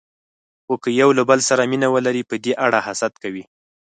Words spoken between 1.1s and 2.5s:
له بل سره مینه ولري، په